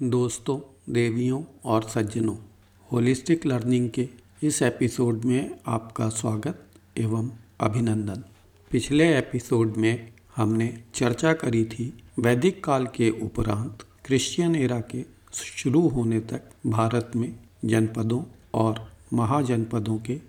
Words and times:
दोस्तों, 0.00 0.58
देवियों 0.92 1.42
और 1.64 1.82
सज्जनों, 1.88 2.34
होलिस्टिक 2.88 3.44
लर्निंग 3.46 3.88
के 3.90 4.08
इस 4.42 4.60
एपिसोड 4.62 5.24
में 5.24 5.50
आपका 5.66 6.08
स्वागत 6.08 6.64
एवं 6.98 7.28
अभिनंदन। 7.60 8.24
पिछले 8.70 9.06
एपिसोड 9.18 9.76
में 9.76 10.12
हमने 10.36 10.66
चर्चा 10.94 11.32
करी 11.32 11.64
थी 11.64 11.92
वैदिक 12.18 12.62
काल 12.64 12.86
के 12.86 13.10
उपरांत 13.22 13.86
क्रिश्चियन 14.04 14.56
एरा 14.56 14.80
के 14.90 15.04
शुरू 15.34 15.86
होने 15.88 16.20
तक 16.32 16.50
भारत 16.66 17.12
में 17.16 17.32
जनपदों 17.64 18.22
और 18.54 18.84
महाजनपदों 19.12 19.98
के 19.98 20.20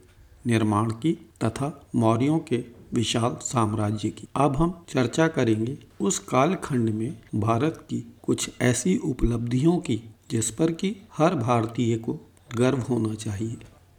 निर्माण 0.48 0.92
की 1.02 1.14
तथा 1.44 1.72
मौर्यों 1.96 2.40
के 2.40 2.64
विशाल 2.94 3.36
साम्राज्य 3.42 4.10
की। 4.10 4.28
अब 4.36 4.56
हम 4.56 4.74
चर्चा 4.90 5.28
करेंगे 5.28 5.78
उस 6.02 6.20
कालखंड 6.20 6.90
में 6.90 7.18
भारत 7.36 7.86
की 7.90 8.14
कुछ 8.24 8.50
ऐसी 8.62 8.98
उपलब्धियों 8.98 9.78
की, 9.78 10.02
जिस 10.32 10.52
पर 10.52 10.72
कि 10.72 10.96
हर 11.18 11.36
भारतीय 11.36 11.98
को 11.98 12.20
गर्व 12.58 12.80
होना 12.80 13.14
चाहिए। 13.16 13.58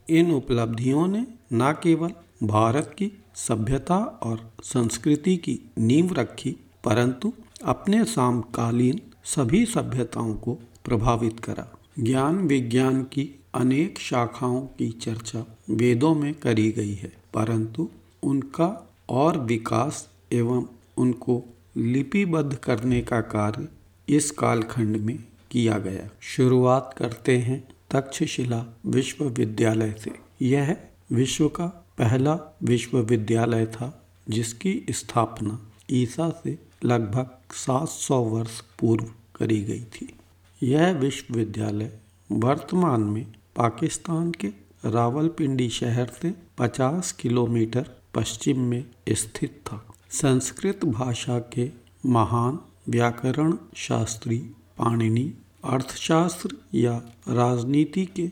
इन 0.09 0.31
उपलब्धियों 0.33 1.07
ने 1.07 1.27
न 1.53 1.73
केवल 1.83 2.11
भारत 2.47 2.95
की 2.99 3.11
सभ्यता 3.35 3.99
और 4.23 4.51
संस्कृति 4.63 5.37
की 5.37 5.59
नींव 5.79 6.13
रखी, 6.13 6.57
परंतु 6.85 7.33
अपने 7.65 8.05
समकालीन 8.05 9.01
सभी 9.25 9.65
सभ्यताओं 9.67 10.35
को 10.35 10.55
प्रभावित 10.85 11.41
करा। 11.41 11.67
ज्ञान 11.99 12.39
विज्ञान 12.39 13.03
की 13.03 13.31
अनेक 13.55 13.99
शाखाओं 13.99 14.61
की 14.61 14.91
चर्चा 14.91 15.45
वेदों 15.71 16.15
में 16.15 16.35
करी 16.35 16.71
गई 16.71 16.95
है, 16.95 17.13
परंतु 17.35 17.89
उनका 18.23 18.67
और 19.09 19.39
विकास 19.39 20.09
एवं 20.33 20.67
उनको 20.97 21.45
लिपिबद्ध 21.77 22.55
करने 22.57 23.01
का 23.01 23.21
कार्य 23.21 23.69
इस 24.17 24.31
कालखंड 24.31 24.97
में 24.97 25.25
किया 25.51 25.79
गया। 25.79 26.11
शुरुआत 26.21 26.95
करते 26.99 27.39
हैं 27.39 27.69
तक्षशिला 27.91 28.79
विश्वविद्यालय 28.87 29.95
से। 30.01 30.13
यह 30.43 30.77
विश्व 31.13 31.49
का 31.49 31.67
पहला 31.99 32.57
विश्वविद्यालय 32.63 33.67
था 33.67 34.07
जिसकी 34.29 34.87
स्थापना 34.91 35.71
ईसा 35.91 36.41
से 36.45 36.59
लगभग 36.85 37.55
700 37.55 38.25
वर्ष 38.25 38.61
पूर्व 38.61 39.05
करी 39.37 39.65
गई 39.65 39.85
थी। 39.85 40.15
यह 40.63 40.93
विश्वविद्यालय 40.93 41.99
वर्तमान 42.33 43.01
में 43.01 43.33
पाकिस्तान 43.57 44.31
के 44.31 44.49
रावलपिंडी 44.85 45.69
शहर 45.69 46.11
से 46.23 46.35
50 46.59 47.13
किलोमीटर 47.13 47.91
पश्चिम 48.15 48.61
में 48.61 48.85
स्थित 49.09 49.61
था। 49.67 49.85
संस्कृत 50.11 50.85
भाषा 50.85 51.39
के 51.39 51.71
महान 52.07 52.59
व्याकरण 52.89 53.57
शास्त्री 53.77 54.39
पाणिनि, 54.79 55.35
अर्थशास्त्र 55.65 56.57
या 56.75 56.97
राजनीति 57.29 58.05
के 58.07 58.31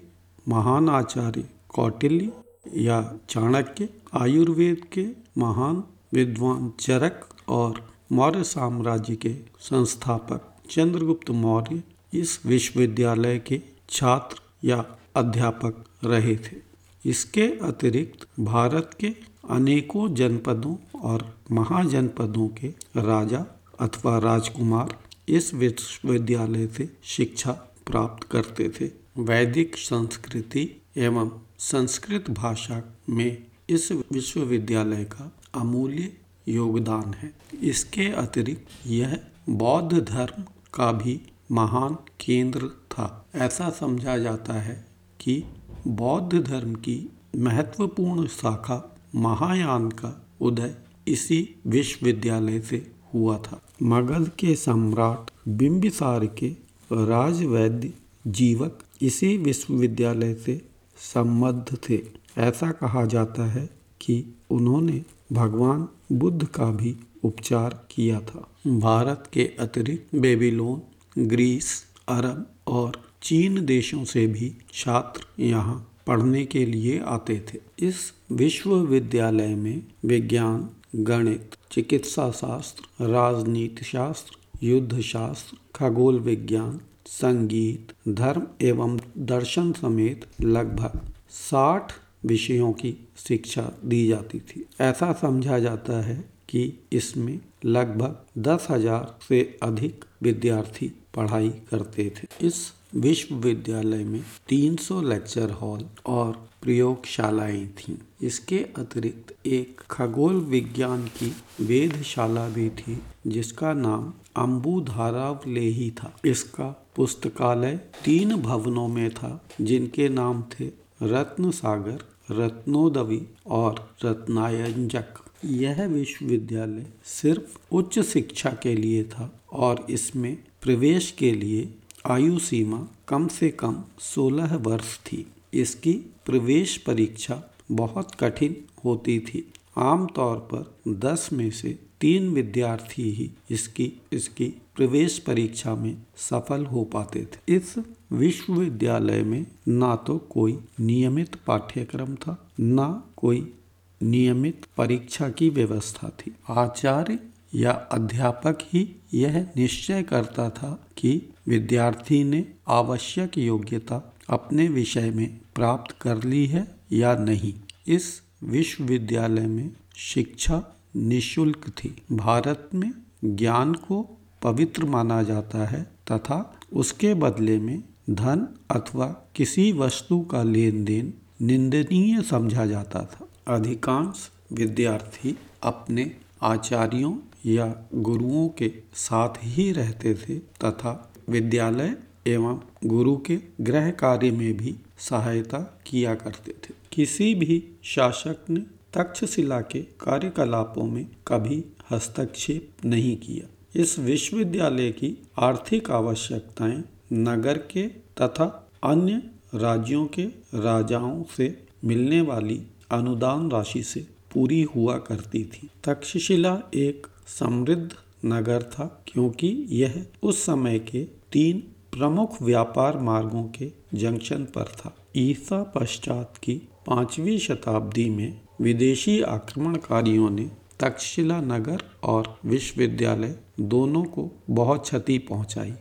महान 0.48 0.88
आचार्य 0.88 1.48
कौटिल्य 1.68 2.32
या 2.76 3.00
चाणक्य, 3.28 3.88
आयुर्वेद 4.14 4.84
के 4.92 5.06
महान 5.38 5.82
विद्वान 6.12 6.72
चरक 6.80 7.28
और 7.48 7.88
मौर्य 8.12 8.42
साम्राज्य 8.44 9.16
के 9.16 9.34
संस्थापक 9.60 10.54
चंद्रगुप्त 10.70 11.30
मौर्य 11.30 11.82
इस 12.14 12.40
विश्वविद्यालय 12.46 13.38
के 13.38 13.60
छात्र 13.90 14.40
या 14.64 14.84
अध्यापक 15.16 15.84
रहे 16.04 16.36
थे। 16.36 16.56
इसके 17.04 17.46
अतिरिक्त 17.62 18.26
भारत 18.40 18.90
के 19.00 19.14
अनेकों 19.50 20.14
जनपदों 20.14 21.00
और 21.00 21.38
महाजनपदों 21.52 22.48
के 22.48 22.68
राजा 22.96 23.46
अथवा 23.80 24.18
राजकुमार 24.18 24.98
इस 25.28 25.54
विश्वविद्यालय 25.54 26.66
से 26.66 26.88
शिक्षा 27.04 27.52
प्राप्त 27.86 28.28
करते 28.28 28.68
थे। 28.68 28.90
वैदिक 29.18 29.76
संस्कृति 29.76 30.82
एवं 30.96 31.30
संस्कृत 31.58 32.30
भाषा 32.30 32.96
में 33.10 33.46
इस 33.68 33.92
विश्वविद्यालय 33.92 35.04
का 35.04 35.32
अमूल्य 35.54 36.12
योगदान 36.48 37.14
है। 37.14 37.32
इसके 37.62 38.06
अतिरिक्त 38.06 38.66
यह 38.86 39.20
बौद्ध 39.48 39.98
धर्म 39.98 40.42
का 40.74 40.92
भी 40.92 41.20
महान 41.52 41.94
केंद्र 42.20 42.68
था। 42.68 43.26
ऐसा 43.34 43.70
समझा 43.70 44.18
जाता 44.18 44.52
है 44.52 44.86
कि 45.20 45.44
बौद्ध 45.88 46.44
धर्म 46.44 46.74
की 46.74 47.12
महत्वपूर्ण 47.36 48.26
शाखा 48.26 48.91
महायान 49.14 49.88
का 49.88 50.26
उदय 50.40 50.74
इसी 51.08 51.54
विश्वविद्यालय 51.66 52.60
से 52.60 52.92
हुआ 53.14 53.38
था। 53.38 53.62
मगध 53.82 54.30
के 54.38 54.54
सम्राट 54.54 55.30
बिंबिसार 55.48 56.26
के 56.26 56.48
राजवैद्य 56.92 57.92
जीवक 58.26 58.78
इसी 59.02 59.36
विश्वविद्यालय 59.36 60.34
से 60.34 60.60
संबद्ध 60.96 61.78
थे। 61.90 62.00
ऐसा 62.38 62.70
कहा 62.70 63.04
जाता 63.04 63.50
है 63.50 63.70
कि 64.00 64.24
उन्होंने 64.50 65.02
भगवान 65.32 65.88
बुद्ध 66.12 66.46
का 66.46 66.70
भी 66.70 66.96
उपचार 67.24 67.86
किया 67.90 68.20
था। 68.20 68.48
भारत 68.66 69.30
के 69.32 69.50
अतिरिक्त 69.60 70.14
बेबीलोन, 70.14 70.82
ग्रीस, 71.18 71.84
अरब 72.08 72.46
और 72.66 73.02
चीन 73.22 73.64
देशों 73.64 74.04
से 74.04 74.26
भी 74.26 74.56
छात्र 74.74 75.42
यहाँ 75.42 75.91
पढ़ने 76.06 76.44
के 76.44 76.64
लिए 76.66 77.00
आते 77.06 77.38
थे। 77.48 77.58
इस 77.78 78.12
विश्वविद्यालय 78.32 79.54
में 79.54 79.82
विज्ञान, 80.04 80.68
गणित 80.96 81.56
चिकित्सा 81.70 82.30
शास्त्र 82.30 83.06
राजनीति 83.06 83.84
शास्त्र 83.84 84.36
युद्ध 84.62 85.00
शास्त्र 85.00 85.56
खगोल 85.74 86.18
विज्ञान, 86.20 86.80
संगीत, 87.06 87.92
धर्म 88.08 88.46
एवं 88.60 88.98
दर्शन 89.18 89.72
समेत 89.72 90.26
लगभग 90.40 91.00
साठ 91.30 91.92
विषयों 92.24 92.72
की 92.72 92.94
शिक्षा 93.18 93.62
दी 93.84 94.06
जाती 94.08 94.40
थी। 94.40 94.64
ऐसा 94.80 95.12
समझा 95.12 95.58
जाता 95.58 96.00
है 96.00 96.16
कि 96.48 96.72
इसमें 96.92 97.38
लगभग 97.64 98.16
दस 98.38 98.66
हज़ार 98.70 99.18
से 99.28 99.40
अधिक 99.62 100.04
विद्यार्थी 100.22 100.92
पढ़ाई 101.14 101.48
करते 101.70 102.12
थे। 102.16 102.46
इस 102.46 102.72
विश्वविद्यालय 102.94 104.04
में 104.04 104.24
300 104.48 105.02
लेक्चर 105.02 105.50
हॉल 105.50 105.86
और 106.06 106.48
प्रयोगशालाएँ 106.62 107.66
थीं। 107.66 107.94
इसके 108.22 108.58
अतिरिक्त 108.58 109.46
एक 109.46 109.80
खगोल 109.90 110.34
विज्ञान 110.34 111.06
की 111.06 111.32
वेदशाला 111.60 112.48
भी 112.48 112.70
थी, 112.70 113.02
जिसका 113.26 113.72
नाम 113.72 114.12
अम्बुधारावलेही 114.36 115.90
था। 115.90 116.16
इसका 116.24 116.86
पुस्तकालय 116.96 117.80
तीन 118.04 118.36
भवनों 118.36 118.88
में 118.88 119.10
था, 119.10 119.44
जिनके 119.60 120.08
नाम 120.08 120.42
थे 120.42 120.70
रत्न 121.02 121.50
सागर 121.50 121.98
रत्नोदवी 122.34 123.22
और 123.46 123.94
रत्नायंजक। 124.04 125.04
यह 125.44 125.86
विश्वविद्यालय 125.86 126.86
सिर्फ़ 127.04 127.58
उच्च 127.72 127.98
शिक्षा 127.98 128.50
के 128.62 128.74
लिए 128.74 129.04
था 129.04 129.40
और 129.52 129.86
इसमें 129.90 130.38
प्रवेश 130.62 131.10
के 131.10 131.32
लिए 131.32 131.74
आयु 132.06 132.38
सीमा 132.38 132.78
कम 133.08 133.26
से 133.28 133.48
कम 133.50 133.76
16 134.00 134.54
वर्ष 134.66 134.96
थी। 134.98 135.26
इसकी 135.54 135.92
प्रवेश 136.26 136.76
परीक्षा 136.76 137.42
बहुत 137.72 138.14
कठिन 138.14 138.56
होती 138.84 139.18
थी। 139.20 139.44
आमतौर 139.78 140.36
पर 140.52 140.94
10 141.04 141.28
में 141.32 141.50
से 141.50 141.78
तीन 142.00 142.28
विद्यार्थी 142.30 143.10
ही 143.10 143.30
इसकी 143.50 143.92
इसकी 144.12 144.46
प्रवेश 144.76 145.18
परीक्षा 145.18 145.74
में 145.74 145.96
सफल 146.16 146.64
हो 146.66 146.84
पाते 146.84 147.24
थे। 147.24 147.56
इस 147.56 147.74
विश्वविद्यालय 148.12 149.22
में 149.22 149.46
ना 149.68 149.94
तो 149.96 150.18
कोई 150.18 150.58
नियमित 150.80 151.36
पाठ्यक्रम 151.46 152.14
था, 152.14 152.48
ना 152.60 153.02
कोई 153.16 153.52
नियमित 154.00 154.66
परीक्षा 154.76 155.28
की 155.28 155.50
व्यवस्था 155.50 156.08
थी। 156.08 156.34
आचार्य 156.48 157.18
या 157.54 157.70
अध्यापक 157.70 158.58
ही 158.62 159.00
यह 159.14 159.46
निश्चय 159.56 160.02
करता 160.02 160.50
था 160.50 160.86
कि 160.96 161.22
विद्यार्थी 161.46 162.24
ने 162.24 162.46
आवश्यक 162.68 163.38
योग्यता 163.38 164.14
अपने 164.30 164.68
विषय 164.68 165.10
में 165.10 165.40
प्राप्त 165.54 165.96
कर 166.00 166.24
ली 166.24 166.46
है 166.46 166.74
या 166.92 167.14
नहीं। 167.14 167.54
इस 167.86 168.22
विश्वविद्यालय 168.42 169.46
में 169.46 169.70
शिक्षा 169.96 170.76
निशुल्क 170.96 171.68
थी। 171.68 172.02
भारत 172.12 172.70
में 172.74 172.92
ज्ञान 173.24 173.74
को 173.74 174.18
पवित्र 174.42 174.84
माना 174.84 175.22
जाता 175.22 175.66
है 175.66 175.82
तथा 175.82 176.60
उसके 176.72 177.14
बदले 177.14 177.58
में 177.58 177.82
धन 178.10 178.48
अथवा 178.70 179.06
किसी 179.34 179.72
वस्तु 179.72 180.20
का 180.20 180.42
लेन 180.42 180.84
देन 180.84 181.14
निंदनीय 181.42 182.22
समझा 182.22 182.66
जाता 182.66 183.04
था। 183.04 183.54
अधिकांश 183.54 184.30
विद्यार्थी 184.52 185.38
अपने 185.62 186.16
आचार्यों 186.42 187.12
या 187.46 187.88
गुरुओं 187.94 188.48
के 188.48 188.72
साथ 188.94 189.28
ही 189.42 189.72
रहते 189.72 190.14
थे 190.14 190.38
तथा 190.38 191.12
विद्यालय 191.28 191.96
एवं 192.26 192.60
गुरु 192.84 193.16
के 193.16 193.38
गृह 193.60 193.90
कार्य 193.90 194.30
में 194.30 194.56
भी 194.56 194.74
सहायता 194.98 195.80
किया 195.86 196.14
करते 196.14 196.52
थे। 196.52 196.74
किसी 196.92 197.34
भी 197.34 197.64
शासक 197.82 198.50
ने 198.50 198.60
तक्षशिला 198.94 199.60
के 199.60 199.82
कार्यकलापों 199.82 200.84
में 200.84 201.06
कभी 201.28 201.64
हस्तक्षेप 201.90 202.70
नहीं 202.84 203.16
किया। 203.16 203.48
इस 203.82 203.98
विश्वविद्यालय 203.98 204.90
की 204.90 205.22
आर्थिक 205.38 205.90
आवश्यकताएँ 205.90 206.84
नगर 207.12 207.58
के 207.58 207.82
तथा 207.88 208.68
अन्य 208.84 209.22
राज्यों 209.54 210.06
के 210.06 210.22
राजाओं 210.54 211.24
से 211.36 211.66
मिलने 211.84 212.20
वाली 212.20 212.62
अनुदान 212.90 213.50
राशि 213.50 213.82
से 213.82 214.06
पूरी 214.34 214.62
हुआ 214.62 214.98
करती 214.98 215.44
थी। 215.44 215.70
तक्षशिला 215.84 216.62
एक 216.74 217.06
समृद्ध 217.26 217.92
नगर 218.24 218.62
था 218.62 219.04
क्योंकि 219.06 219.66
यह 219.70 220.06
उस 220.22 220.42
समय 220.42 220.78
के 220.78 221.04
तीन 221.04 221.58
प्रमुख 221.98 222.42
व्यापार 222.42 222.98
मार्गों 222.98 223.44
के 223.44 223.72
जंक्शन 223.94 224.44
पर 224.44 224.64
था। 224.64 224.96
ईसा 225.16 225.62
पश्चात 225.62 226.34
की 226.42 226.54
पांचवी 226.86 227.38
शताब्दी 227.38 228.10
में 228.10 228.40
विदेशी 228.60 229.20
आक्रमणकारियों 229.22 230.30
ने 230.30 230.50
तक्षशिला 230.80 231.40
नगर 231.40 231.82
और 232.02 232.38
विश्वविद्यालय 232.44 233.36
दोनों 233.60 234.04
को 234.04 234.30
बहुत 234.50 234.82
क्षति 234.82 235.18
पहुंचाई 235.18 235.74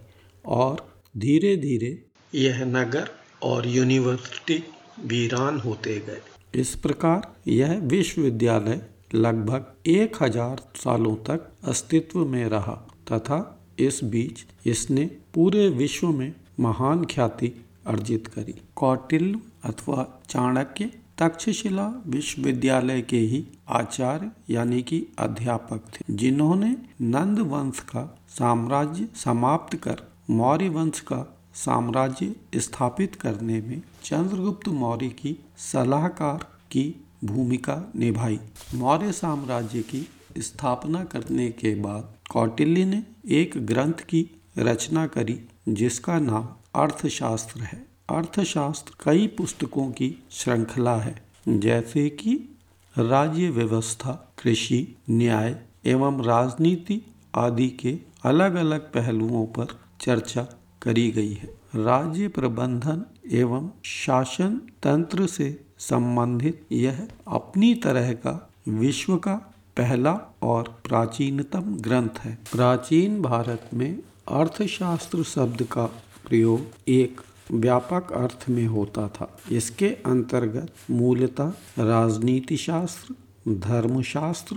और 0.46 0.94
धीरे 1.18 1.58
धीरे 1.58 2.06
यह 2.36 2.66
नगर 2.66 3.10
और 3.44 3.68
यूनिवर्सिटी 3.68 4.64
वीरान 5.06 5.60
होते 5.60 6.00
गए। 6.00 6.22
इस 6.56 6.76
प्रकार 6.76 7.36
यह 7.48 7.80
विश्वविद्यालय 7.80 8.82
लगभग 9.14 9.90
एक 9.90 10.22
हज़ार 10.24 10.62
सालों 10.76 11.16
तक 11.16 11.50
अस्तित्व 11.68 12.26
में 12.26 12.46
रहा 12.46 12.74
तथा 13.12 13.40
इस 13.80 14.04
बीच 14.04 14.46
इसने 14.68 15.06
पूरे 15.34 15.68
विश्व 15.70 16.08
में 16.10 16.34
महान 16.60 17.06
ख्याति 17.06 17.52
अर्जित 17.88 18.28
करी। 18.28 18.54
कौटिल्य 18.76 19.40
अथवा 19.64 20.06
चाणक्य 20.30 20.90
तक्षशिला 21.18 21.88
विश्वविद्यालय 22.08 23.02
के 23.02 23.18
ही 23.18 23.46
आचार्य 23.70 24.30
यानी 24.50 24.82
कि 24.82 25.06
अध्यापक 25.20 25.82
थे, 25.94 26.14
जिन्होंने 26.16 26.76
नंद 27.02 27.40
वंश 27.40 27.80
का 27.80 28.04
साम्राज्य 28.30 29.08
समाप्त 29.16 29.76
कर 29.78 30.02
मौर्य 30.30 30.70
वंश 30.70 31.00
का 31.00 31.26
साम्राज्य 31.56 32.60
स्थापित 32.60 33.16
करने 33.16 33.62
में 33.62 33.82
चंद्रगुप्त 34.04 34.68
मौर्य 34.70 35.10
की 35.10 35.38
सलाहकार 35.58 36.44
की 36.72 36.84
भूमिका 37.24 37.92
निभाई। 37.96 38.40
मौर्य 38.76 39.12
साम्राज्य 39.12 39.82
की 39.82 40.10
स्थापना 40.38 41.04
करने 41.04 41.50
के 41.50 41.76
बाद 41.76 42.14
कौटिल्य 42.32 42.86
ने 42.86 43.04
एक 43.28 43.66
ग्रंथ 43.66 43.94
की 43.94 44.42
रचना 44.58 45.08
करी, 45.08 45.46
जिसका 45.70 46.20
नाम 46.20 46.50
अर्थशास्त्र 46.76 47.62
है। 47.62 47.86
अर्थशास्त्र 48.10 48.94
कई 49.04 49.28
पुस्तकों 49.28 49.92
की 49.92 50.24
श्रृंखला 50.32 50.96
है, 50.96 51.24
जैसे 51.48 52.10
कि 52.10 52.58
राज्य 52.98 53.50
व्यवस्था, 53.50 54.34
कृषि, 54.44 54.96
न्याय 55.10 55.62
एवं 55.86 56.24
राजनीति 56.24 57.02
आदि 57.36 57.70
के 57.70 58.00
अलग 58.24 58.56
अलग 58.56 58.80
पहलुओं 58.80 59.46
पर 59.46 59.68
चर्चा 60.02 60.48
करी 60.82 61.12
गई 61.12 61.34
है। 61.34 61.50
राज्य 61.76 62.28
प्रबंधन 62.28 63.06
एवं 63.32 63.72
शासन 63.84 64.62
तंत्र 64.84 65.28
से 65.28 65.66
संबंधित 65.90 66.66
यह 66.72 67.08
अपनी 67.28 67.74
तरह 67.76 68.12
का 68.14 68.50
विश्व 68.70 69.16
का 69.18 69.36
पहला 69.78 70.20
और 70.42 70.64
प्राचीनतम 70.88 71.60
ग्रंथ 71.60 72.20
है। 72.20 72.38
प्राचीन 72.52 73.22
भारत 73.22 73.70
में 73.74 74.00
अर्थशास्त्र 74.28 75.24
शब्द 75.24 75.64
का 75.64 75.86
प्रयोग 76.28 76.62
एक 76.88 77.22
व्यापक 77.52 78.12
अर्थ 78.12 78.46
में 78.50 78.68
होता 78.68 79.08
था। 79.08 79.40
इसके 79.52 79.88
अंतर्गत 79.88 80.74
मूलतः 80.92 81.54
राजनीति 81.80 82.58
शास्त्र 82.58 83.16
धर्मशास्त्र, 83.54 84.56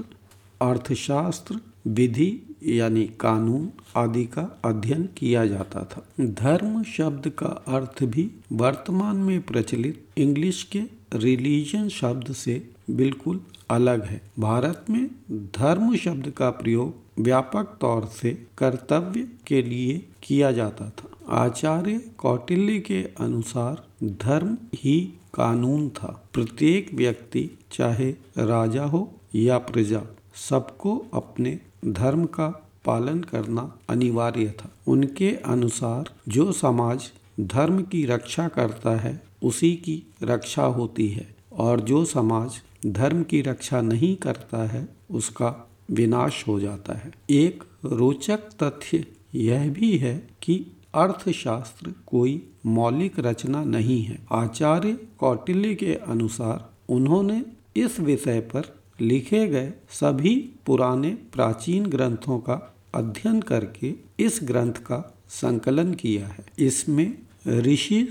अर्थशास्त्र, 0.63 1.61
विधि 1.87 2.57
यानी 2.67 3.05
कानून 3.21 3.71
आदि 3.97 4.25
का 4.25 4.61
अध्ययन 4.65 5.09
किया 5.17 5.47
जाता 5.47 5.85
था। 5.85 6.25
धर्म 6.27 6.83
शब्द 6.83 7.29
का 7.29 7.47
अर्थ 7.47 8.05
भी 8.05 8.31
वर्तमान 8.53 9.17
में 9.17 9.41
प्रचलित 9.43 10.05
इंग्लिश 10.19 10.63
के 10.63 10.83
रिलीजन 11.15 11.89
शब्द 11.89 12.33
से 12.33 12.71
बिल्कुल 12.91 13.41
अलग 13.71 14.05
है। 14.05 14.21
भारत 14.39 14.85
में 14.91 15.11
धर्म 15.31 15.97
शब्द 15.97 16.31
का 16.31 16.51
प्रयोग 16.51 16.95
व्यापक 17.23 17.79
तौर 17.81 18.05
से 18.05 18.47
कर्तव्य 18.59 19.29
के 19.47 19.63
लिए 19.63 20.07
किया 20.23 20.53
जाता 20.53 20.91
था। 20.91 21.37
आचार्य 21.45 21.99
कौटिल्य 22.19 22.79
के 22.79 23.03
अनुसार 23.03 23.85
धर्म 24.05 24.59
ही 24.75 25.01
कानून 25.35 25.89
था। 25.89 26.29
प्रत्येक 26.33 26.95
व्यक्ति, 26.95 27.51
चाहे 27.73 28.11
राजा 28.39 28.85
हो 28.85 29.13
या 29.35 29.59
प्रजा, 29.59 30.03
सबको 30.35 31.07
अपने 31.15 31.59
धर्म 31.87 32.25
का 32.25 32.69
पालन 32.85 33.21
करना 33.21 33.79
अनिवार्य 33.89 34.55
था। 34.59 34.71
उनके 34.87 35.31
अनुसार 35.31 36.11
जो 36.29 36.53
समाज 36.53 37.13
धर्म 37.41 37.83
की 37.83 38.05
रक्षा 38.05 38.49
करता 38.49 38.97
है 38.97 39.23
उसी 39.45 39.73
की 39.77 40.03
रक्षा 40.23 40.65
होती 40.65 41.09
है। 41.09 41.35
और 41.53 41.81
जो 41.81 42.05
समाज 42.05 42.51
धर्म 42.87 43.23
की 43.23 43.41
रक्षा 43.41 43.81
नहीं 43.81 44.17
करता 44.17 44.67
है, 44.67 44.89
उसका 45.11 45.71
विनाश 45.91 46.45
हो 46.49 46.61
जाता 46.61 46.95
है। 46.95 47.13
एक 47.31 47.65
रोचक 47.85 48.39
तथ्य 48.63 49.07
यह 49.35 49.71
भी 49.71 49.99
है 49.99 50.29
कि 50.43 50.67
अर्थशास्त्र 50.95 51.95
कोई 52.07 52.43
मौलिक 52.67 53.19
रचना 53.19 53.65
नहीं 53.65 54.03
है। 54.03 54.19
आचार्य 54.33 54.93
कौटिल्य 55.19 55.75
के 55.75 55.95
अनुसार 55.95 56.73
उन्होंने 56.89 57.43
इस 57.77 58.01
विषय 58.01 58.41
पर 58.41 58.63
लिखे 59.01 59.47
गए 59.47 59.73
सभी 59.91 60.51
पुराने 60.67 61.11
प्राचीन 61.33 61.87
ग्रंथों 61.87 62.39
का 62.39 62.75
अध्ययन 62.95 63.41
करके 63.41 63.95
इस 64.21 64.41
ग्रंथ 64.45 64.73
का 64.73 65.19
संकलन 65.29 65.95
किया 65.95 66.27
है। 66.27 66.47
इसमें 66.59 67.19
ऋषि 67.49 68.09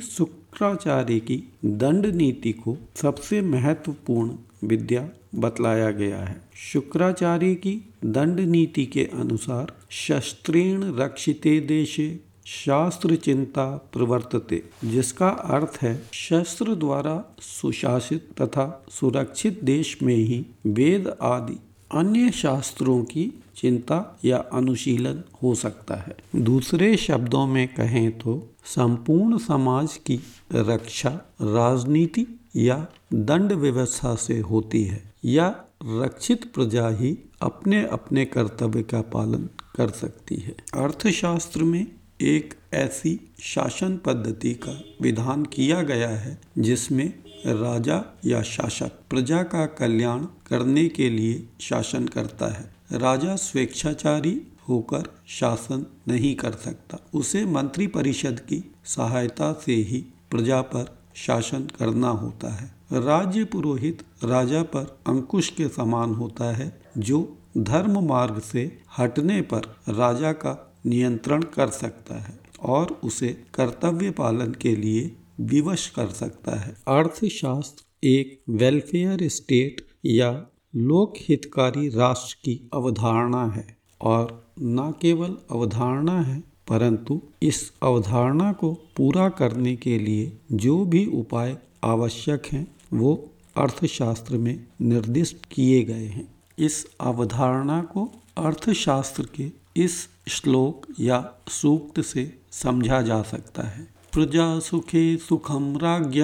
शुक्राचार्य 0.54 1.20
की 1.20 1.54
दंड 1.66 2.06
नीति 2.06 2.52
को 2.52 2.78
सबसे 2.96 3.42
महत्वपूर्ण 3.42 4.68
विद्या 4.68 5.10
बतलाया 5.36 5.92
गया 5.92 6.18
है। 6.18 6.42
शुक्राचार्य 6.56 7.56
की 7.56 7.90
दंड 8.06 8.40
नीति 8.40 8.86
के 8.86 9.04
अनुसार 9.14 9.74
शस्त्रेण 9.90 10.84
रक्षिते 10.84 11.60
देशे, 11.60 12.20
शास्त्र 12.46 13.16
चिंता 13.16 13.90
प्रवर्तते, 13.94 14.64
जिसका 14.86 15.30
अर्थ 15.30 15.80
है 15.82 16.06
शस्त्र 16.14 16.76
द्वारा 16.76 17.36
सुशासित 17.40 18.30
तथा 18.42 18.86
सुरक्षित 18.90 19.64
देश 19.64 19.98
में 20.04 20.16
ही 20.16 20.46
वेद 20.66 21.08
आदि 21.22 21.60
अन्य 21.92 22.32
शास्त्रों 22.32 23.04
की 23.04 23.43
चिंता 23.58 24.20
या 24.26 24.38
अनुशीलन 24.54 25.24
हो 25.44 25.54
सकता 25.56 25.96
है। 25.98 26.16
दूसरे 26.36 26.96
शब्दों 26.98 27.46
में 27.48 27.68
कहें 27.68 28.12
तो 28.20 28.38
संपूर्ण 28.66 29.38
समाज 29.38 29.98
की 29.98 30.20
रक्षा 30.54 31.10
राजनीति 31.42 32.26
या 32.56 32.86
दंड 33.14 33.52
व्यवस्था 33.54 34.16
से 34.16 34.40
होती 34.42 34.84
है, 34.84 35.04
या 35.26 35.48
रक्षित 35.86 36.52
प्रजा 36.54 36.88
ही 36.90 37.18
अपने 37.42 37.84
अपने 37.88 38.26
कर्तव्य 38.26 38.84
का 38.84 39.02
पालन 39.02 39.50
कर 39.76 39.90
सकती 39.92 40.36
है। 40.36 40.56
अर्थशास्त्र 40.76 41.64
में 41.64 41.86
एक 42.22 42.54
ऐसी 42.74 43.20
शासन 43.42 43.98
पद्धति 43.98 44.54
का 44.54 44.80
विधान 45.02 45.44
किया 45.46 45.82
गया 45.82 46.10
है, 46.10 46.38
जिसमें 46.58 47.08
राजा 47.46 48.04
या 48.26 48.42
शासक 48.42 48.92
प्रजा 49.10 49.42
का 49.44 49.66
कल्याण 49.66 50.20
करने 50.48 50.88
के 50.90 51.10
लिए 51.10 51.44
शासन 51.62 52.08
करता 52.08 52.48
है। 52.54 52.72
राजा 52.94 53.36
स्वेच्छाचारी 53.36 54.42
होकर 54.70 55.04
शासन 55.28 55.86
नहीं 56.08 56.36
कर 56.36 56.52
सकता। 56.52 56.98
उसे 57.14 57.46
मंत्री 57.46 57.88
परिषद 57.88 58.40
की 58.40 58.74
सहायता 58.86 59.54
से 59.66 59.74
ही 59.74 60.06
प्रजा 60.32 60.62
पर 60.62 60.98
शासन 61.16 61.68
करना 61.80 62.10
होता 62.10 62.54
है। 62.54 62.72
राज्य 62.94 63.44
पुरोहित 63.44 64.04
राजा 64.24 64.64
पर 64.64 65.00
अंकुश 65.08 65.50
के 65.50 65.68
समान 65.68 66.14
होता 66.14 66.56
है, 66.56 66.82
जो 66.98 67.38
धर्म 67.58 68.08
मार्ग 68.08 68.42
से 68.42 68.80
हटने 68.98 69.42
पर 69.42 69.62
राजा 69.90 70.32
का 70.32 70.74
नियंत्रण 70.86 71.42
कर 71.42 71.68
सकता 71.68 72.16
है 72.16 72.40
और 72.60 73.00
उसे 73.04 73.44
कर्तव्य 73.54 74.12
पालन 74.12 74.52
के 74.52 74.76
लिए 74.76 75.16
विवश 75.40 75.88
कर 75.90 76.10
सकता 76.10 76.60
है। 76.60 76.76
अर्थशास्त्र 76.88 78.08
एक 78.08 78.44
वेलफेयर 78.50 79.28
स्टेट 79.28 79.88
या 80.06 80.46
लोक 80.76 81.14
हितकारी 81.18 81.90
राष्ट्र 81.90 82.38
की 82.44 82.70
अवधारणा 82.74 83.46
है 83.46 83.78
और 84.02 84.46
न 84.60 84.94
केवल 85.02 85.38
अवधारणा 85.52 86.22
है, 86.22 86.44
परंतु 86.68 87.22
इस 87.42 87.72
अवधारणा 87.84 88.54
को 88.54 88.74
पूरा 88.74 89.30
करने 89.30 89.76
के 89.76 90.00
लिए 90.00 90.38
जो 90.52 90.86
भी 90.86 91.06
उपाय 91.06 91.58
आवश्यक 91.84 92.44
हैं, 92.52 92.68
वो 92.94 93.30
अर्थशास्त्र 93.58 94.38
में 94.38 94.68
निर्दिष्ट 94.82 95.46
किए 95.52 95.84
गए 95.84 96.08
हैं। 96.08 96.34
इस 96.60 96.86
अवधारणा 97.02 97.82
को 97.82 98.12
अर्थशास्त्र 98.38 99.28
के 99.36 99.52
इस 99.78 100.08
श्लोक 100.28 100.86
या 101.00 101.34
सूक्त 101.48 102.02
से 102.02 102.38
समझा 102.52 103.02
जा 103.02 103.22
सकता 103.22 103.64
है। 103.64 103.88
प्रजा 104.14 104.60
सुखे 104.60 105.18
सुखम 105.18 105.78
राज्ञ 105.78 106.24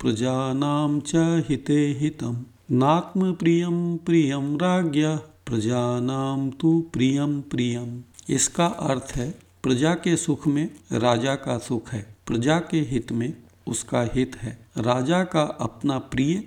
प्रजानाम 0.00 1.00
च 1.00 1.12
हिते 1.48 1.86
हितम। 2.00 2.44
नात्म 2.68 3.32
प्रियम 3.32 3.96
प्रियम 3.96 4.56
राज्ञ, 4.56 5.06
प्रजानाम 5.46 6.50
तु 6.50 6.80
प्रियम 6.92 7.40
प्रियम। 7.40 8.02
इसका 8.28 8.66
अर्थ 8.66 9.12
है, 9.16 9.28
प्रजा 9.62 9.94
के 9.94 10.16
सुख 10.16 10.46
में 10.46 10.70
राजा 10.92 11.34
का 11.34 11.58
सुख 11.58 11.92
है, 11.92 12.16
प्रजा 12.26 12.58
के 12.60 12.80
हित 12.80 13.12
में 13.12 13.32
उसका 13.66 14.02
हित 14.14 14.36
है। 14.36 14.52
राजा 14.78 15.22
का 15.24 15.42
अपना 15.60 15.98
प्रिय 15.98 16.42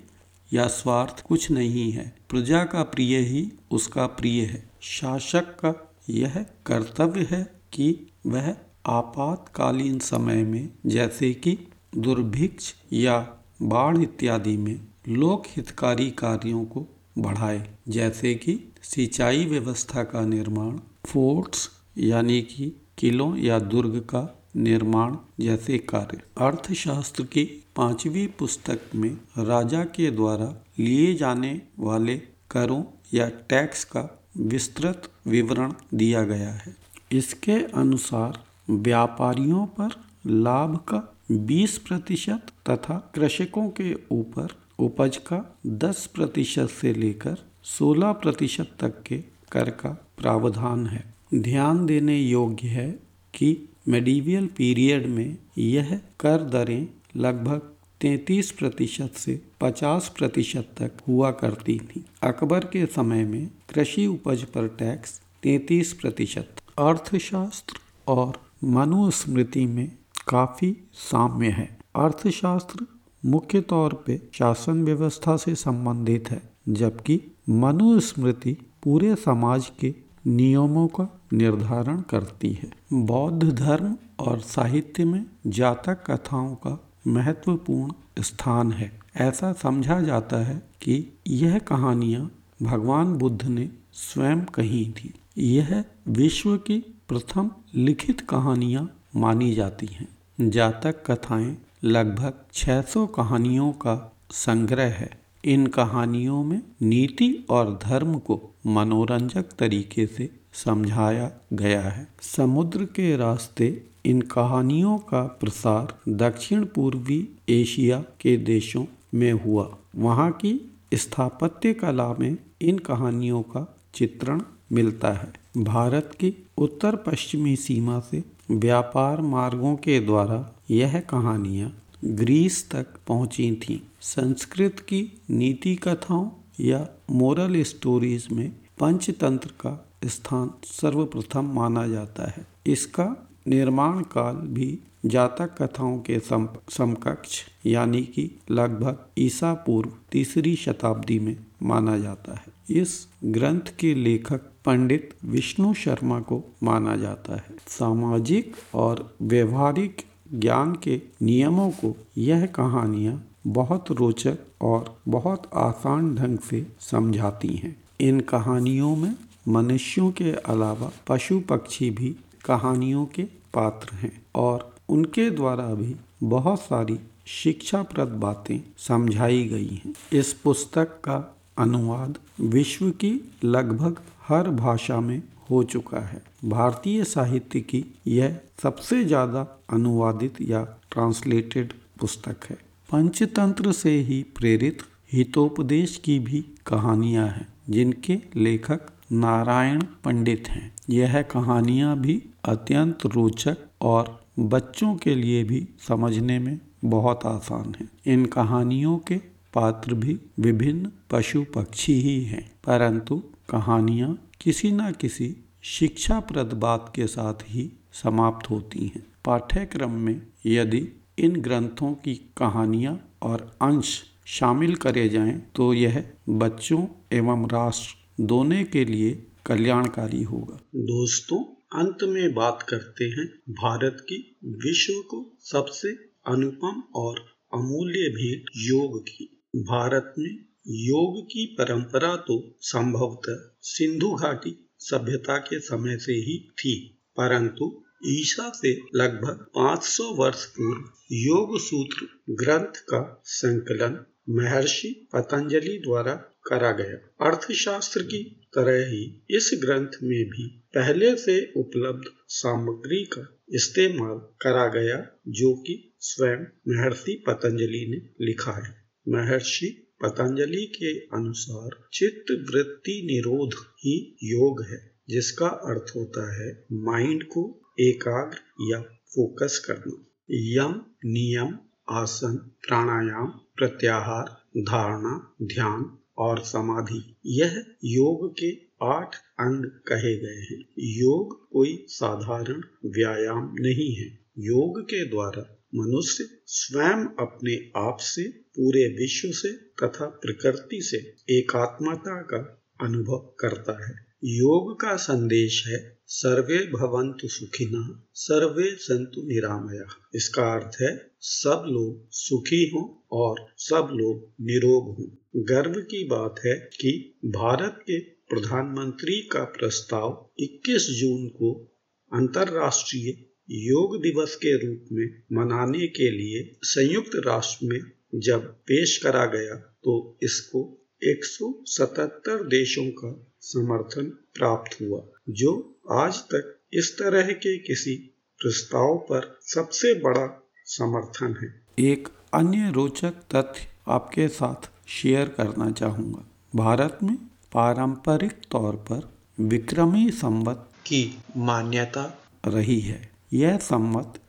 या 0.52 0.68
स्वार्थ 0.68 1.22
कुछ 1.22 1.50
नहीं 1.52 1.92
है, 1.92 2.14
प्रजा 2.30 2.64
का 2.64 2.84
प्रिय 2.84 3.18
ही 3.20 3.48
उसका 3.72 4.08
प्रिय 4.08 4.42
है। 4.44 4.64
शासक 4.82 5.56
का 5.56 5.74
यह 6.10 6.46
कर्तव्य 6.66 7.28
है 7.32 7.44
कि 7.74 8.08
वह 8.26 8.54
आपातकालीन 8.88 10.00
समय 10.00 10.44
में, 10.44 10.70
जैसे 10.86 11.34
कि 11.34 11.58
दुर्भिक्ष 11.98 12.74
या 12.94 13.20
बाढ़ 13.62 13.98
इत्यादि 13.98 14.58
में 14.58 14.80
लोक 15.10 15.44
हितकारी 15.48 16.12
कार्यों 16.12 16.66
को 16.66 16.88
बढ़ाए, 17.18 17.76
जैसे 17.88 18.36
कि 18.36 18.74
सिंचाई 18.82 19.46
व्यवस्था 19.46 20.04
का 20.04 20.26
निर्माण, 20.26 20.80
फोर्ट्स, 21.06 21.70
यानी 21.98 22.42
कि 22.42 22.82
किलों 22.98 23.38
या 23.38 23.60
दुर्ग 23.60 24.00
का 24.00 24.44
निर्माण 24.56 25.16
जैसे 25.40 25.78
कार्य। 25.78 26.22
अर्थशास्त्र 26.38 27.24
की 27.24 27.64
पांचवी 27.76 28.28
पुस्तक 28.28 28.80
में 28.96 29.18
राजा 29.38 29.84
के 29.84 30.12
द्वारा 30.12 30.64
लिए 30.80 31.16
जाने 31.16 31.62
वाले 31.80 32.22
करों 32.52 32.84
या 33.14 33.30
टैक्स 33.30 33.84
का 33.84 34.26
विस्तृत 34.38 35.10
विवरण 35.28 35.74
दिया 35.94 36.24
गया 36.24 36.52
है। 36.52 36.76
इसके 37.12 37.56
अनुसार, 37.56 38.44
व्यापारियों 38.70 39.66
पर 39.66 39.90
लाभ 40.28 40.78
का 40.78 41.16
20 41.32 41.78
प्रतिशत 41.78 42.42
तथा 42.70 43.12
कृषकों 43.16 43.70
के 43.70 43.96
ऊपर 44.12 44.48
उपज 44.80 45.18
का 45.18 45.58
10 45.66 46.06
प्रतिशत 46.06 46.68
से 46.68 46.94
लेकर 46.94 47.38
16 47.64 48.12
प्रतिशत 48.14 48.72
तक 48.80 49.04
के 49.04 49.18
कर 49.52 49.70
का 49.70 49.90
प्रावधान 50.18 50.88
है। 50.88 51.14
ध्यान 51.36 51.86
देने 51.86 52.20
योग्य 52.20 52.68
है 52.68 52.90
कि 53.34 53.70
मेडिवियल 53.88 54.48
पीरियड 54.48 55.08
में 55.08 55.38
यह 55.58 56.02
कर 56.20 56.44
दरें 56.44 56.88
लगभग 57.16 57.62
33 58.02 58.52
प्रतिशत 58.52 59.14
से 59.16 59.42
50 59.62 60.10
प्रतिशत 60.10 60.70
तक 60.78 60.92
हुआ 61.08 61.32
करती 61.32 61.80
थी। 61.80 62.06
अकबर 62.24 62.60
के 62.60 62.86
समय 62.86 63.26
में 63.26 63.50
कृषि 63.74 64.06
उपज 64.06 64.44
पर 64.44 64.68
टैक्स 64.68 65.22
33 65.44 65.94
प्रतिशत, 65.94 66.56
अर्थशास्त्र 66.80 67.80
और 68.08 68.42
मनुस्मृति 68.64 69.66
में 69.66 69.92
काफ़ी 70.28 70.78
साम्य 70.94 71.50
है। 71.50 71.78
अर्थशास्त्र 71.96 72.86
मुख्य 73.26 73.62
तौर 73.62 74.04
पे 74.08 74.22
शासन 74.34 74.84
व्यवस्था 74.84 75.38
से 75.38 75.56
संबंधित 75.56 76.32
है, 76.32 76.42
जबकि 76.70 77.22
मनुस्मृति 77.50 78.58
पूरे 78.84 79.16
समाज 79.16 79.72
के 79.80 79.96
नियमों 80.28 80.88
का 80.88 81.22
निर्धारण 81.34 82.02
करती 82.02 82.52
है। 82.52 82.72
बौद्ध 82.94 83.52
धर्म 83.52 83.98
और 84.20 84.40
साहित्य 84.40 85.06
में 85.06 85.26
जातक 85.48 86.12
कथाओं 86.12 86.56
का 86.56 86.90
महत्वपूर्ण 87.08 87.94
स्थान 88.24 88.72
है। 88.72 89.00
ऐसा 89.16 89.54
समझा 89.54 90.02
जाता 90.02 90.38
है 90.38 90.56
कि 90.82 91.18
यह 91.28 91.60
कहानियाँ 91.60 92.32
भगवान 92.62 93.14
बुद्ध 93.14 93.46
ने 93.46 93.70
स्वयं 93.94 94.42
कही 94.42 94.94
थी। 94.98 95.14
यह 95.38 95.84
विश्व 96.08 96.58
की 96.58 96.80
प्रथम 97.08 97.52
लिखित 97.76 98.22
कहानियाँ 98.22 98.96
मानी 99.16 99.54
जाती 99.54 99.86
हैं। 99.86 100.50
जातक 100.50 101.12
कथाएँ 101.12 101.58
लगभग 101.88 102.34
600 102.54 103.08
कहानियों 103.08 103.72
का 103.72 104.14
संग्रह 104.32 104.94
है। 104.94 105.10
इन 105.46 105.68
कहानियों 105.68 106.44
में 106.44 106.62
नीति 106.82 107.46
और 107.50 107.80
धर्म 107.84 108.20
को 108.20 108.42
मनोरंजक 108.68 109.46
तरीके 109.60 110.08
से 110.08 110.30
समझाया 110.54 111.32
गया 111.54 111.82
है। 111.82 112.08
समुद्र 112.22 112.86
के 112.86 113.18
रास्ते 113.18 113.84
इन 114.06 114.22
कहानियों 114.22 114.98
का 114.98 115.24
प्रसार 115.24 115.98
दक्षिण 116.10 116.66
पूर्वी 116.66 117.30
एशिया 117.50 118.00
के 118.00 118.38
देशों 118.38 118.86
में 119.14 119.32
हुआ। 119.32 119.78
वहाँ 119.96 120.32
की 120.32 120.76
स्थापत्य 120.94 121.74
कला 121.74 122.14
में 122.14 122.38
इन 122.62 122.78
कहानियों 122.78 123.42
का 123.42 123.78
चित्रण 123.94 124.42
मिलता 124.72 125.12
है। 125.12 125.64
भारत 125.64 126.12
की 126.20 126.34
उत्तर 126.58 126.96
पश्चिमी 126.96 127.56
सीमा 127.56 128.00
से 128.00 128.24
व्यापार 128.52 129.22
मार्गों 129.22 129.76
के 129.76 130.00
द्वारा 130.00 130.56
यह 130.72 131.00
कहानियाँ 131.00 131.72
ग्रीस 132.06 132.70
तक 132.72 132.86
पहुँची 133.08 133.52
थीं। 133.64 133.80
संस्कृत 134.02 134.80
की 134.80 135.18
नीति 135.30 135.76
कथाओं 135.76 136.30
या 136.60 136.88
मोरल 137.12 137.64
स्टोरीज 137.64 138.28
में 138.32 138.50
पंचतंत्र 138.80 139.50
का 139.50 139.90
स्थान 140.06 140.52
सर्वप्रथम 140.64 141.52
माना 141.54 141.88
जाता 141.88 142.30
है 142.30 142.48
इसका 142.68 143.28
निर्माण 143.48 144.02
काल 144.02 144.36
भी 144.36 144.80
जातक 145.06 145.56
कथाओं 145.62 145.98
के 146.00 146.20
समकक्ष, 146.20 147.40
यानी 147.66 148.02
कि 148.02 148.30
लगभग 148.52 149.06
ईसा 149.18 149.54
पूर्व 149.54 149.92
तीसरी 150.12 150.56
शताब्दी 150.56 151.20
में 151.20 151.36
माना 151.64 151.98
जाता 151.98 152.34
है 152.34 152.57
इस 152.70 153.08
ग्रंथ 153.24 153.62
के 153.80 153.96
लेखक 153.96 154.42
पंडित 154.66 155.10
विष्णु 155.26 155.74
शर्मा 155.74 156.20
को 156.20 156.44
माना 156.64 156.96
जाता 156.96 157.36
है। 157.36 157.56
सामाजिक 157.68 158.56
और 158.74 159.16
व्यवहारिक 159.22 160.02
ज्ञान 160.34 160.76
के 160.76 161.02
नियमों 161.22 161.72
को 161.72 161.96
यह 162.18 162.46
कहानियाँ 162.46 163.28
बहुत 163.48 163.92
रोचक 163.92 164.38
और 164.62 164.98
बहुत 165.08 165.50
आसान 165.54 166.16
ढंग 166.16 166.40
से 166.40 166.68
समझाती 166.80 167.48
हैं। 167.48 167.84
इन 168.02 168.20
कहानियों 168.20 168.96
में 168.96 169.16
मनुष्यों 169.48 170.12
के 170.12 170.32
अलावा 170.32 170.92
पशु 171.08 171.40
पक्षी 171.40 171.90
भी 171.90 172.16
कहानियों 172.46 173.06
के 173.06 173.24
पात्र 173.54 173.96
हैं 173.96 174.22
और 174.36 174.76
उनके 174.90 175.30
द्वारा 175.30 175.74
भी 175.74 175.96
बहुत 176.24 176.62
सारी 176.62 177.00
शिक्षाप्रद 177.26 178.08
बातें 178.08 178.60
समझाई 178.78 179.44
गई 179.44 179.82
हैं। 179.86 179.94
इस 180.14 180.34
पुस्तक 180.34 180.86
का 180.86 181.37
अनुवाद 181.58 182.18
विश्व 182.50 182.90
की 182.92 183.12
लगभग 183.44 184.02
हर 184.28 184.50
भाषा 184.50 185.00
में 185.00 185.22
हो 185.50 185.64
चुका 185.64 186.00
है। 186.00 186.22
भारतीय 186.46 187.04
साहित्य 187.04 187.60
की 187.62 187.84
यह 188.08 188.40
सबसे 188.64 189.04
ज़्यादा 189.06 189.46
अनुवादित 189.70 190.42
या 190.42 190.64
ट्रांसलेटेड 190.92 191.74
पुस्तक 192.00 192.46
है। 192.50 192.58
पंचतंत्र 192.90 193.72
से 193.72 193.92
ही 194.00 194.22
प्रेरित 194.36 194.84
हितोपदेश 195.14 195.96
की 196.06 196.20
भी 196.20 196.42
कहानियाँ 196.66 197.28
हैं, 197.28 197.48
जिनके 197.70 198.20
लेखक 198.36 198.88
नारायण 199.12 199.82
पंडित 200.04 200.48
हैं। 200.50 200.72
यह 200.90 201.22
कहानियाँ 201.22 201.98
भी 202.00 202.22
अत्यंत 202.46 203.06
रोचक 203.06 203.58
और 203.82 204.20
बच्चों 204.40 204.96
के 204.96 205.16
लिए 205.16 205.44
भी 205.44 205.68
समझने 205.88 206.40
में 206.40 206.60
बहुत 206.86 207.26
आसान 207.26 207.76
है। 207.80 207.88
इन 208.14 208.26
कहानियों 208.26 208.98
के 209.08 209.20
पात्र 209.58 209.94
भी 209.94 210.20
विभिन्न 210.40 210.92
पशु 211.12 211.46
पक्षी 211.56 211.94
ही 211.94 212.24
हैं। 212.24 212.52
परंतु 212.68 213.24
कहानियाँ 213.50 214.30
किसी 214.42 214.72
न 214.72 214.92
किसी 214.92 215.36
शिक्षाप्रद 215.62 216.54
बात 216.54 216.92
के 216.96 217.08
साथ 217.08 217.34
ही 217.34 217.72
समाप्त 217.94 218.50
होती 218.50 218.86
हैं। 218.86 219.08
पाठ्यक्रम 219.26 219.92
में 219.92 220.28
यदि 220.46 220.88
इन 221.20 221.36
ग्रंथों 221.36 221.94
की 221.94 222.16
कहानियाँ 222.16 223.18
और 223.22 223.58
अंश 223.62 224.04
शामिल 224.26 224.76
करे 224.76 225.10
जाएँ 225.10 225.52
तो 225.56 225.74
यह 225.74 226.12
बच्चों 226.30 226.86
एवं 227.14 227.48
राष्ट्र 227.48 228.24
दोनों 228.24 228.64
के 228.64 228.86
लिए 228.86 229.28
कल्याणकारी 229.46 230.24
होगा। 230.24 230.60
दोस्तों, 230.76 231.44
अंत 231.80 231.98
में 232.04 232.34
बात 232.34 232.62
करते 232.70 233.06
हैं 233.06 233.28
भारत 233.50 233.98
की 234.02 234.38
विश्व 234.46 234.94
को 234.94 235.38
सबसे 235.40 235.90
अनुपम 236.28 236.84
और 236.96 237.20
अमूल्य 237.54 238.10
भेंट 238.10 238.46
योग 238.58 239.02
की। 239.02 239.37
भारत 239.58 240.14
में 240.20 240.46
योग 240.68 241.26
की 241.26 241.46
परंपरा 241.46 242.16
तो 242.16 242.58
संभवतः 242.62 243.58
सिंधु 243.62 244.12
घाटी 244.12 244.70
सभ्यता 244.80 245.38
के 245.38 245.60
समय 245.60 245.98
से 245.98 246.12
ही 246.12 246.50
थी, 246.50 247.04
परंतु 247.18 247.84
ईसा 248.06 248.52
से 248.56 248.80
लगभग 248.96 249.46
500 249.56 250.04
वर्ष 250.04 250.46
पूर्व 250.46 250.84
योग 251.12 251.60
सूत्र 251.60 252.08
ग्रंथ 252.30 252.80
का 252.80 253.22
संकलन 253.26 254.06
महर्षि 254.30 255.10
पतंजलि 255.14 255.78
द्वारा 255.78 256.14
करा 256.50 256.72
गया। 256.72 257.28
अर्थशास्त्र 257.28 258.04
की 258.04 258.24
तरह 258.56 258.86
ही 258.86 259.26
इस 259.30 259.52
ग्रंथ 259.64 259.98
में 260.04 260.26
भी 260.26 260.48
पहले 260.76 261.16
से 261.16 261.54
उपलब्ध 261.58 262.12
सामग्री 262.28 263.04
का 263.06 263.40
इस्तेमाल 263.54 264.18
करा 264.42 264.68
गया, 264.68 265.08
जो 265.28 265.54
कि 265.54 265.94
स्वयं 266.00 266.46
महर्षि 266.68 267.24
पतंजलि 267.28 267.86
ने 267.90 268.26
लिखा 268.26 268.52
है। 268.52 268.87
महर्षि 269.10 269.84
पतंजलि 270.02 270.66
के 270.66 271.00
अनुसार 271.00 271.70
चित्त 271.94 272.48
वृत्ति 272.52 273.02
निरोध 273.06 273.54
ही 273.54 274.18
योग 274.24 274.66
है, 274.70 274.92
जिसका 275.10 275.48
अर्थ 275.48 275.96
होता 275.96 276.44
है 276.44 276.66
माइंड 276.72 277.24
को 277.24 277.62
एकाग्र 277.80 278.38
या 278.62 278.82
फोकस 278.82 279.60
करना। 279.66 280.06
यम, 280.32 280.82
नियम, 281.06 281.60
आसन, 281.90 282.36
प्राणायाम, 282.68 283.28
प्रत्याहार, 283.28 284.44
धारणा, 284.58 285.36
ध्यान 285.44 285.98
और 286.18 286.40
समाधि, 286.40 287.16
यह 287.26 287.66
योग 287.86 288.34
के 288.40 288.58
आठ 288.84 289.16
अंग 289.16 289.66
कहे 289.66 290.18
गए 290.18 290.56
हैं। 290.56 290.66
योग 290.80 291.50
कोई 291.50 291.86
साधारण 291.90 292.62
व्यायाम 292.86 293.56
नहीं 293.60 293.96
है। 293.96 294.20
योग 294.40 294.82
के 294.82 295.06
द्वारा 295.06 295.57
मनुष्य 295.76 296.28
स्वयं 296.46 297.06
अपने 297.06 297.72
आप 297.76 297.98
से, 298.02 298.30
पूरे 298.30 298.88
विश्व 299.00 299.32
से 299.32 299.52
तथा 299.52 300.06
प्रकृति 300.06 300.82
से 300.82 300.98
एकात्मता 301.38 302.22
का 302.22 302.64
अनुभव 302.82 303.36
करता 303.40 303.88
है। 303.88 304.08
योग 304.24 304.82
का 304.82 304.96
संदेश 304.96 305.68
है, 305.68 306.00
सर्वे 306.08 306.58
भवंतु 306.58 307.28
सुखिनः 307.28 308.02
सर्वे 308.14 308.76
संतु 308.76 309.22
निरामया। 309.22 310.10
इसका 310.16 310.54
अर्थ 310.54 310.82
है, 310.82 311.12
सब 311.22 311.64
लोग 311.68 312.08
सुखी 312.12 312.72
हों 312.74 313.08
और 313.12 313.36
सब 313.58 313.88
लोग 313.92 314.34
निरोग 314.42 314.98
हों। 314.98 315.44
गर्व 315.44 315.82
की 315.82 316.04
बात 316.04 316.36
है 316.46 316.54
कि 316.54 317.20
भारत 317.26 317.80
के 317.82 318.00
प्रधानमंत्री 318.00 319.22
का 319.22 319.44
प्रस्ताव 319.44 320.32
21 320.40 320.88
जून 321.00 321.28
को 321.28 321.78
अंतर्राष्ट्रीय 322.14 323.26
योग 323.50 324.02
दिवस 324.02 324.36
के 324.36 324.68
रूप 324.68 324.86
में 324.92 325.24
मनाने 325.34 325.88
के 325.88 326.12
लिए 326.12 326.60
संयुक्त 326.64 327.12
राष्ट्र 327.16 327.66
में 327.66 327.80
जब 328.16 328.46
पेश 328.46 328.98
करा 328.98 329.26
गया 329.26 329.56
तो 329.56 330.18
इसको 330.24 330.84
177 331.04 332.44
देशों 332.44 332.86
का 332.86 333.32
समर्थन 333.42 334.06
प्राप्त 334.06 334.82
हुआ, 334.82 335.08
जो 335.30 335.80
आज 335.92 336.18
तक 336.18 336.60
इस 336.74 336.96
तरह 337.00 337.22
के 337.22 337.58
किसी 337.58 337.96
प्रस्ताव 338.40 338.98
पर 338.98 339.40
सबसे 339.42 339.94
बड़ा 339.94 340.48
समर्थन 340.66 341.36
है। 341.42 341.62
एक 341.92 342.08
अन्य 342.34 342.72
रोचक 342.72 343.14
तथ्य 343.36 343.68
आपके 343.88 344.28
साथ 344.28 344.70
शेयर 344.88 345.28
करना 345.28 345.72
चाहूँगा। 345.72 346.28
भारत 346.56 347.00
में 347.04 347.16
पारंपरिक 347.54 348.34
तौर 348.52 348.76
पर 348.76 349.10
विक्रमी 349.40 350.12
संवत 350.12 350.70
की 350.86 351.18
मान्यता 351.38 352.20
रही 352.48 352.80
है। 352.80 353.17
यह 353.34 353.58
संवत 353.58 354.20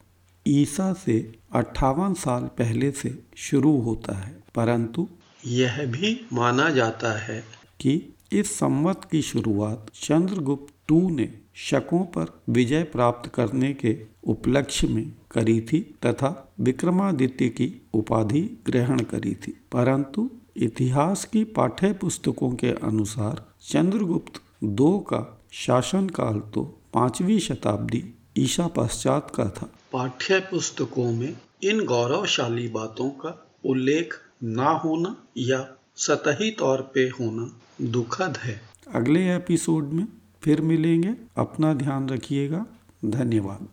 ईसा 0.46 0.92
से 0.92 1.32
अट्ठावन 1.52 2.14
साल 2.14 2.42
पहले 2.42 2.90
से 2.90 3.18
शुरू 3.36 3.80
होता 3.80 4.16
है। 4.16 4.42
परंतु 4.54 5.08
यह 5.46 5.84
भी 5.86 6.26
माना 6.32 6.70
जाता 6.70 7.18
है 7.18 7.44
कि 7.80 8.14
इस 8.32 8.58
संवत 8.58 9.00
की 9.12 9.22
शुरुआत 9.22 9.86
चंद्रगुप्त 9.94 10.74
टू 10.88 11.10
ने 11.10 11.38
शकों 11.54 12.00
पर 12.00 12.42
विजय 12.48 12.82
प्राप्त 12.82 13.30
करने 13.34 13.72
के 13.74 14.06
उपलक्ष्य 14.24 14.88
में 14.88 15.12
करी 15.30 15.60
थी 15.60 15.80
तथा 15.80 16.52
विक्रमादित्य 16.60 17.48
की 17.48 17.88
उपाधि 17.94 18.40
ग्रहण 18.66 19.00
करी 19.00 19.34
थी। 19.34 19.60
परंतु 19.72 20.30
इतिहास 20.56 21.24
की 21.24 21.44
पाठ्य 21.44 21.92
पुस्तकों 21.92 22.50
के 22.50 22.68
अनुसार 22.68 23.44
चंद्रगुप्त 23.60 24.42
दो 24.64 24.98
का 24.98 25.40
शासनकाल 25.52 26.38
तो 26.38 26.62
पांचवी 26.94 27.40
शताब्दी 27.40 28.04
ईसा 28.38 28.66
पाश्चात 28.66 29.32
का 29.34 29.44
था। 29.44 29.70
पाठ्य 29.92 30.40
पुस्तकों 30.40 31.12
में 31.12 31.36
इन 31.62 31.84
गौरवशाली 31.84 32.68
बातों 32.68 33.10
का 33.10 33.46
उल्लेख 33.64 34.14
ना 34.44 34.70
होना 34.70 35.16
या 35.36 35.68
सतही 35.96 36.50
तौर 36.50 36.82
पे 36.94 37.00
होना 37.00 37.60
दुखद 37.82 38.36
है। 38.36 38.60
अगले 38.94 39.36
एपिसोड 39.36 39.84
में 39.84 40.08
फिर 40.42 40.60
मिलेंगे। 40.60 41.14
अपना 41.36 41.74
ध्यान 41.74 42.08
रखिएगा। 42.08 42.66
धन्यवाद। 43.04 43.68